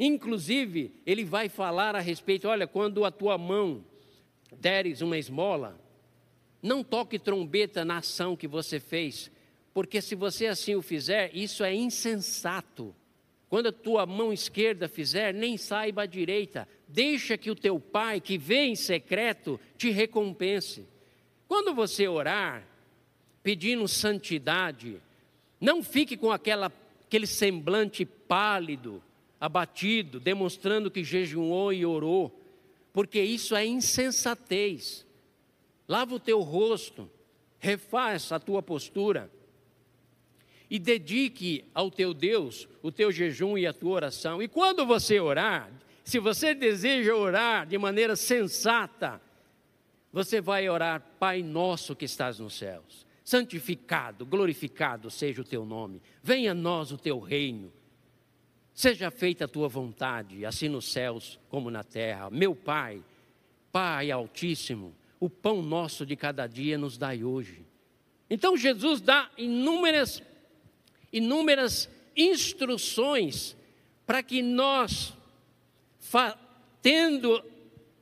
[0.03, 3.85] Inclusive, ele vai falar a respeito: olha, quando a tua mão
[4.59, 5.79] deres uma esmola,
[6.59, 9.29] não toque trombeta na ação que você fez,
[9.75, 12.95] porque se você assim o fizer, isso é insensato.
[13.47, 18.19] Quando a tua mão esquerda fizer, nem saiba a direita, deixa que o teu pai,
[18.19, 20.87] que vê em secreto, te recompense.
[21.47, 22.65] Quando você orar,
[23.43, 24.99] pedindo santidade,
[25.59, 26.71] não fique com aquela,
[27.05, 29.03] aquele semblante pálido,
[29.41, 32.39] abatido, demonstrando que jejuou e orou,
[32.93, 35.03] porque isso é insensatez.
[35.87, 37.09] Lava o teu rosto,
[37.57, 39.31] refaz a tua postura
[40.69, 44.41] e dedique ao teu Deus o teu jejum e a tua oração.
[44.41, 45.71] E quando você orar,
[46.03, 49.19] se você deseja orar de maneira sensata,
[50.13, 56.01] você vai orar, Pai nosso que estás nos céus, santificado, glorificado seja o teu nome,
[56.21, 57.73] venha a nós o teu reino.
[58.81, 62.31] Seja feita a tua vontade, assim nos céus como na terra.
[62.31, 62.99] Meu Pai,
[63.71, 67.63] Pai Altíssimo, o pão nosso de cada dia nos dai hoje.
[68.27, 70.23] Então Jesus dá inúmeras
[71.13, 73.55] inúmeras instruções
[74.03, 75.13] para que nós,
[76.81, 77.39] tendo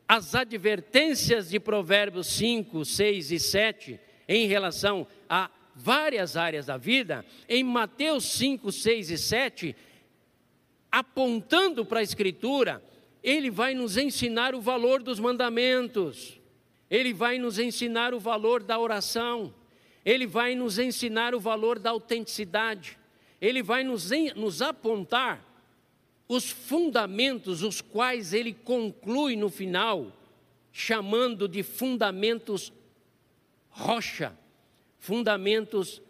[0.08, 7.26] as advertências de Provérbios 5, 6 e 7 em relação a várias áreas da vida,
[7.50, 9.76] em Mateus 5, 6 e 7,
[10.92, 12.84] apontando para a Escritura,
[13.24, 16.40] ele vai nos ensinar o valor dos mandamentos,
[16.90, 19.54] ele vai nos ensinar o valor da oração,
[20.06, 22.98] ele vai nos ensinar o valor da autenticidade,
[23.40, 25.46] ele vai nos, nos apontar
[26.28, 30.16] os fundamentos, os quais ele conclui no final,
[30.72, 32.72] chamando de fundamentos
[33.70, 34.38] rocha,
[35.00, 36.02] fundamentos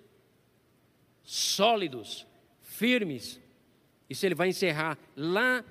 [1.24, 2.26] sólidos,
[2.62, 3.40] firmes.
[4.10, 5.64] Isso ele vai encerrar lá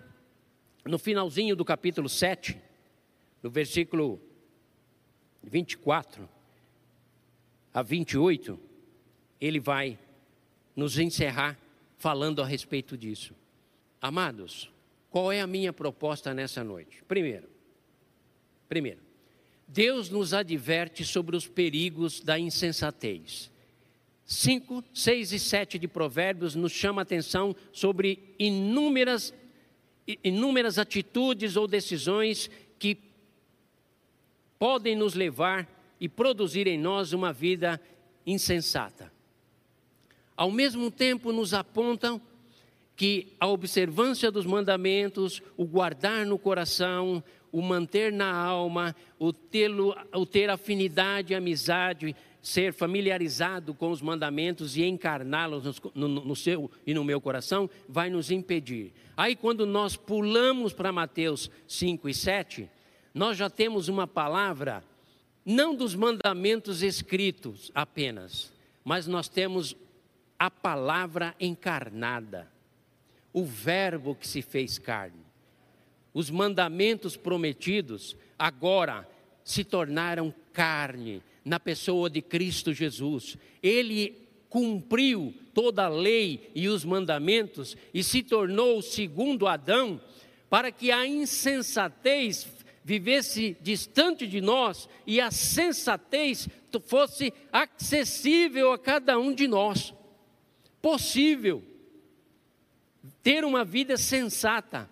[0.84, 2.58] no finalzinho do capítulo 7,
[3.42, 4.20] no versículo
[5.42, 6.28] 24
[7.72, 8.58] a 28,
[9.40, 9.98] ele vai
[10.74, 11.58] nos encerrar
[11.96, 13.34] falando a respeito disso.
[14.00, 14.70] Amados,
[15.10, 17.02] qual é a minha proposta nessa noite?
[17.04, 17.48] Primeiro,
[18.68, 19.00] primeiro,
[19.66, 23.50] Deus nos adverte sobre os perigos da insensatez.
[24.28, 29.32] 5, 6 e 7 de Provérbios nos chama a atenção sobre inúmeras,
[30.22, 32.98] inúmeras atitudes ou decisões que
[34.58, 35.66] podem nos levar
[35.98, 37.80] e produzir em nós uma vida
[38.26, 39.10] insensata.
[40.36, 42.20] Ao mesmo tempo nos apontam
[42.94, 49.96] que a observância dos mandamentos, o guardar no coração, o manter na alma, o, tê-lo,
[50.12, 52.14] o ter afinidade, amizade,
[52.48, 57.68] ser familiarizado com os mandamentos e encarná-los no, no, no, seu e no meu coração,
[57.86, 58.94] vai nos impedir.
[59.14, 62.70] Aí, quando nós pulamos para Mateus 5 e 7,
[63.12, 64.82] nós já temos uma palavra,
[65.44, 68.50] não dos mandamentos escritos apenas,
[68.82, 69.76] mas nós temos
[70.38, 72.50] a palavra encarnada,
[73.30, 75.20] o Verbo que se fez carne.
[76.14, 79.06] Os mandamentos prometidos agora
[79.44, 83.36] se tornaram carne na pessoa de Cristo Jesus.
[83.62, 84.16] Ele
[84.48, 90.00] cumpriu toda a lei e os mandamentos e se tornou o segundo Adão,
[90.48, 92.46] para que a insensatez
[92.82, 96.48] vivesse distante de nós e a sensatez
[96.86, 99.92] fosse acessível a cada um de nós
[100.80, 101.62] possível
[103.22, 104.88] ter uma vida sensata,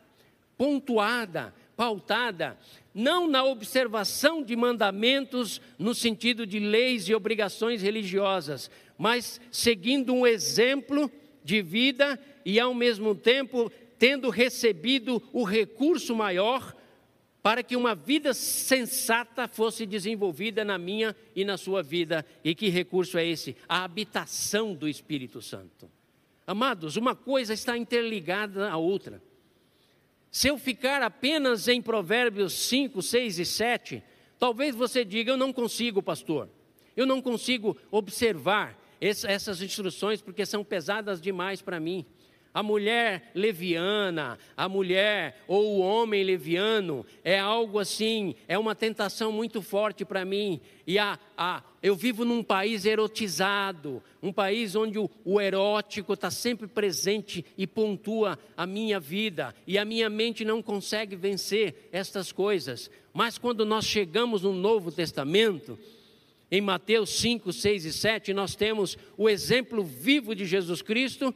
[0.56, 2.58] pontuada, pautada,
[2.96, 10.26] não na observação de mandamentos no sentido de leis e obrigações religiosas, mas seguindo um
[10.26, 11.12] exemplo
[11.44, 16.74] de vida e ao mesmo tempo tendo recebido o recurso maior
[17.42, 22.24] para que uma vida sensata fosse desenvolvida na minha e na sua vida.
[22.42, 23.54] E que recurso é esse?
[23.68, 25.90] A habitação do Espírito Santo.
[26.46, 29.22] Amados, uma coisa está interligada à outra.
[30.36, 34.02] Se eu ficar apenas em Provérbios 5, 6 e 7,
[34.38, 36.50] talvez você diga: Eu não consigo, pastor.
[36.94, 42.04] Eu não consigo observar essas instruções porque são pesadas demais para mim
[42.56, 49.30] a mulher leviana, a mulher ou o homem leviano, é algo assim, é uma tentação
[49.30, 50.58] muito forte para mim.
[50.86, 56.30] E a, a, eu vivo num país erotizado, um país onde o, o erótico está
[56.30, 62.32] sempre presente e pontua a minha vida, e a minha mente não consegue vencer estas
[62.32, 62.90] coisas.
[63.12, 65.78] Mas quando nós chegamos no Novo Testamento,
[66.50, 71.34] em Mateus 5, 6 e 7, nós temos o exemplo vivo de Jesus Cristo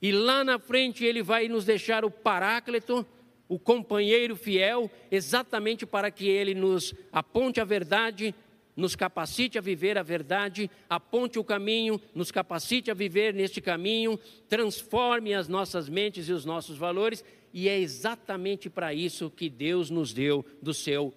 [0.00, 3.06] e lá na frente ele vai nos deixar o Paráclito,
[3.48, 8.34] o companheiro fiel, exatamente para que ele nos aponte a verdade,
[8.76, 14.18] nos capacite a viver a verdade, aponte o caminho, nos capacite a viver neste caminho,
[14.48, 17.24] transforme as nossas mentes e os nossos valores,
[17.54, 21.14] e é exatamente para isso que Deus nos deu do seu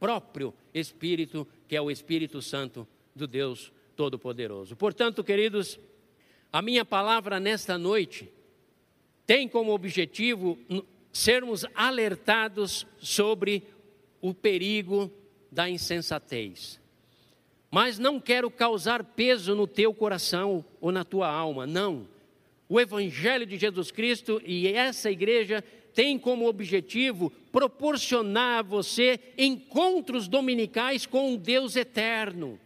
[0.00, 4.74] próprio Espírito, que é o Espírito Santo do Deus Todo-Poderoso.
[4.74, 5.78] Portanto, queridos,
[6.54, 8.30] a minha palavra nesta noite
[9.26, 10.56] tem como objetivo
[11.12, 13.64] sermos alertados sobre
[14.20, 15.10] o perigo
[15.50, 16.78] da insensatez.
[17.72, 22.06] Mas não quero causar peso no teu coração ou na tua alma, não.
[22.68, 25.60] O Evangelho de Jesus Cristo e essa igreja
[25.92, 32.60] tem como objetivo proporcionar a você encontros dominicais com o Deus eterno,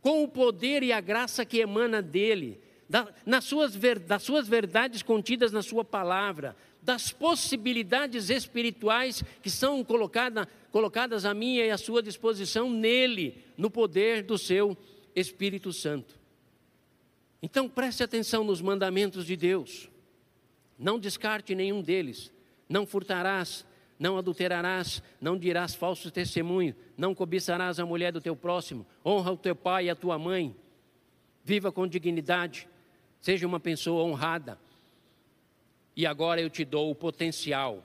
[0.00, 3.76] com o poder e a graça que emana dele da, nas suas,
[4.06, 11.34] das suas verdades contidas na Sua palavra, das possibilidades espirituais que são colocada, colocadas à
[11.34, 14.76] minha e à sua disposição nele, no poder do seu
[15.14, 16.16] Espírito Santo.
[17.42, 19.90] Então preste atenção nos mandamentos de Deus,
[20.78, 22.32] não descarte nenhum deles,
[22.68, 23.66] não furtarás,
[23.98, 29.36] não adulterarás, não dirás falsos testemunhos, não cobiçarás a mulher do teu próximo, honra o
[29.36, 30.54] teu pai e a tua mãe,
[31.42, 32.68] viva com dignidade,
[33.26, 34.56] Seja uma pessoa honrada.
[35.96, 37.82] E agora eu te dou o potencial,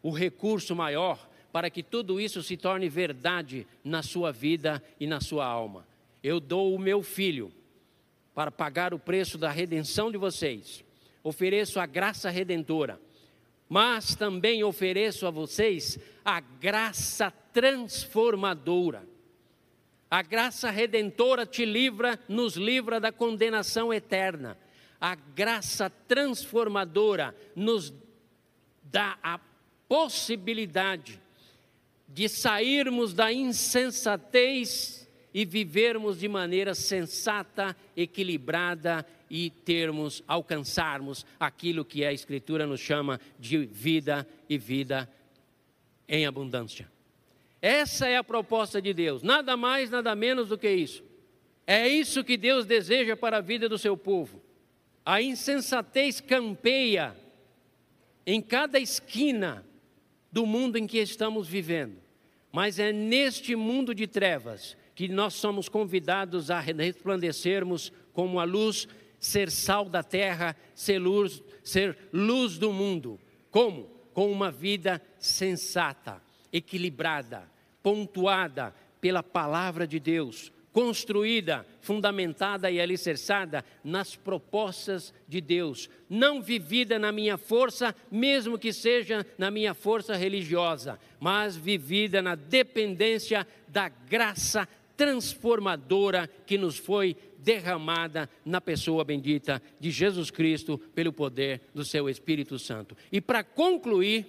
[0.00, 5.20] o recurso maior para que tudo isso se torne verdade na sua vida e na
[5.20, 5.84] sua alma.
[6.22, 7.50] Eu dou o meu filho
[8.36, 10.84] para pagar o preço da redenção de vocês.
[11.24, 13.00] Ofereço a graça redentora,
[13.68, 19.02] mas também ofereço a vocês a graça transformadora.
[20.08, 24.56] A graça redentora te livra, nos livra da condenação eterna
[25.04, 27.92] a graça transformadora nos
[28.84, 29.38] dá a
[29.86, 31.20] possibilidade
[32.08, 42.02] de sairmos da insensatez e vivermos de maneira sensata, equilibrada e termos, alcançarmos aquilo que
[42.02, 45.06] a Escritura nos chama de vida e vida
[46.08, 46.90] em abundância.
[47.60, 51.04] Essa é a proposta de Deus, nada mais, nada menos do que isso.
[51.66, 54.43] É isso que Deus deseja para a vida do seu povo.
[55.04, 57.14] A insensatez campeia
[58.26, 59.64] em cada esquina
[60.32, 61.98] do mundo em que estamos vivendo.
[62.50, 68.86] Mas é neste mundo de trevas que nós somos convidados a resplandecermos como a luz,
[69.18, 73.20] ser sal da terra, ser luz, ser luz do mundo.
[73.50, 73.90] Como?
[74.12, 77.50] Com uma vida sensata, equilibrada,
[77.82, 86.98] pontuada pela palavra de Deus, construída, fundamentada e alicerçada nas propostas de Deus, não vivida
[86.98, 93.88] na minha força, mesmo que seja na minha força religiosa, mas vivida na dependência da
[93.88, 101.84] graça transformadora que nos foi derramada na pessoa bendita de Jesus Cristo pelo poder do
[101.84, 102.96] seu Espírito Santo.
[103.12, 104.26] E para concluir,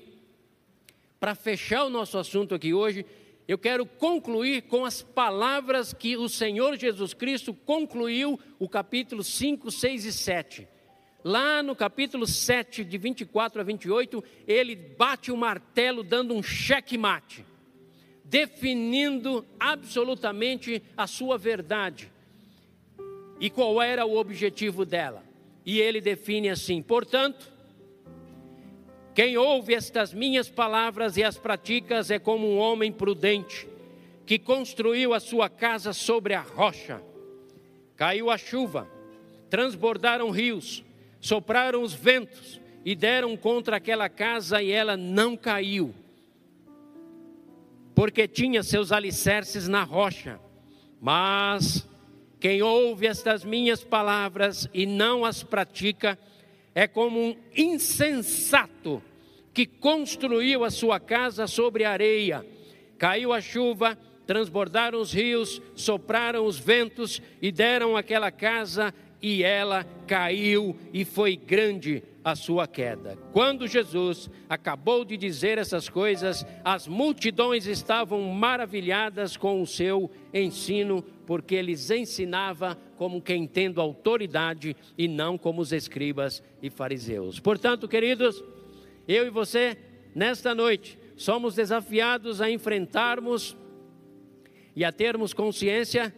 [1.20, 3.04] para fechar o nosso assunto aqui hoje,
[3.48, 9.70] eu quero concluir com as palavras que o Senhor Jesus Cristo concluiu o capítulo 5,
[9.70, 10.68] 6 e 7.
[11.24, 17.46] Lá no capítulo 7, de 24 a 28, ele bate o martelo dando um checkmate,
[18.24, 22.12] definindo absolutamente a sua verdade
[23.40, 25.24] e qual era o objetivo dela.
[25.66, 27.52] E ele define assim: portanto,
[29.16, 33.66] quem ouve estas minhas palavras e as praticas é como um homem prudente,
[34.26, 37.02] que construiu a sua casa sobre a rocha.
[37.96, 38.90] Caiu a chuva,
[39.50, 40.84] transbordaram rios,
[41.22, 45.96] sopraram os ventos e deram contra aquela casa e ela não caiu,
[47.96, 50.42] porque tinha seus alicerces na rocha.
[51.00, 51.88] Mas
[52.38, 56.20] quem ouve estas minhas palavras e não as pratica,
[56.76, 59.02] é como um insensato
[59.54, 62.46] que construiu a sua casa sobre areia.
[62.98, 63.98] Caiu a chuva,
[64.28, 71.38] transbordaram os rios, sopraram os ventos e deram aquela casa e ela caiu e foi
[71.38, 73.18] grande a sua queda.
[73.32, 81.04] Quando Jesus acabou de dizer essas coisas, as multidões estavam maravilhadas com o seu ensino,
[81.26, 87.40] porque eles ensinava como quem tendo autoridade e não como os escribas e fariseus.
[87.40, 88.44] Portanto, queridos,
[89.08, 89.78] eu e você,
[90.14, 93.56] nesta noite, somos desafiados a enfrentarmos
[94.76, 96.14] e a termos consciência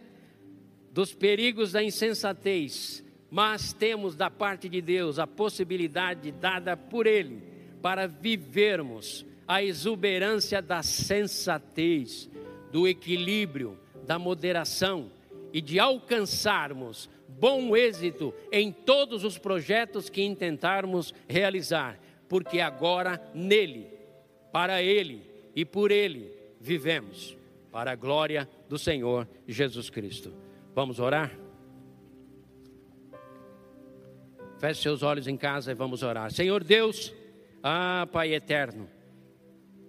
[0.92, 7.42] dos perigos da insensatez, mas temos da parte de Deus a possibilidade dada por Ele
[7.80, 12.28] para vivermos a exuberância da sensatez,
[12.72, 15.10] do equilíbrio, da moderação
[15.52, 23.88] e de alcançarmos bom êxito em todos os projetos que intentarmos realizar, porque agora nele,
[24.52, 25.22] para Ele
[25.54, 27.36] e por Ele vivemos,
[27.70, 30.32] para a glória do Senhor Jesus Cristo.
[30.74, 31.36] Vamos orar?
[34.58, 36.32] Feche seus olhos em casa e vamos orar.
[36.32, 37.14] Senhor Deus,
[37.62, 38.88] ah, Pai eterno,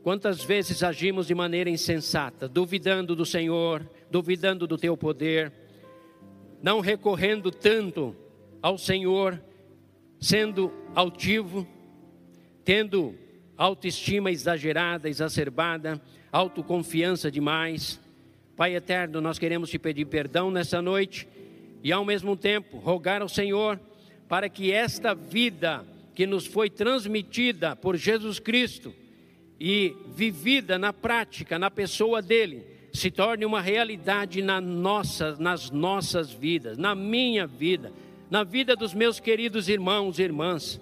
[0.04, 5.52] quantas vezes agimos de maneira insensata, duvidando do Senhor, duvidando do teu poder,
[6.62, 8.16] não recorrendo tanto
[8.62, 9.42] ao Senhor,
[10.20, 11.68] sendo altivo,
[12.64, 13.16] tendo
[13.58, 18.00] autoestima exagerada, exacerbada, autoconfiança demais.
[18.56, 21.28] Pai eterno, nós queremos te pedir perdão nessa noite
[21.84, 23.80] e ao mesmo tempo rogar ao Senhor
[24.28, 28.94] para que esta vida que nos foi transmitida por Jesus Cristo
[29.60, 36.32] e vivida na prática, na pessoa dele, se torne uma realidade na nossa, nas nossas
[36.32, 37.92] vidas, na minha vida,
[38.30, 40.80] na vida dos meus queridos irmãos e irmãs.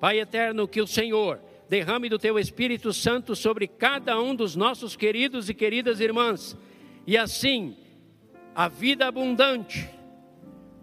[0.00, 4.94] Pai eterno, que o Senhor derrame do teu Espírito Santo sobre cada um dos nossos
[4.94, 6.56] queridos e queridas irmãs
[7.06, 7.76] e assim,
[8.54, 9.88] a vida abundante,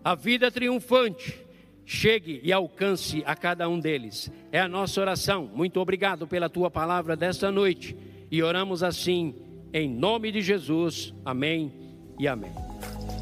[0.04, 1.41] a vida triunfante,
[1.86, 4.32] chegue e alcance a cada um deles.
[4.52, 5.50] É a nossa oração.
[5.54, 7.96] Muito obrigado pela tua palavra desta noite.
[8.30, 9.36] E oramos assim,
[9.74, 11.14] em nome de Jesus.
[11.26, 11.72] Amém
[12.20, 12.52] e amém.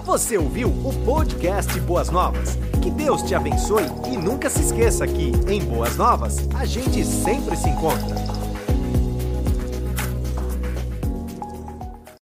[0.05, 2.55] Você ouviu o podcast Boas Novas?
[2.81, 7.55] Que Deus te abençoe e nunca se esqueça que, em Boas Novas, a gente sempre
[7.55, 8.38] se encontra.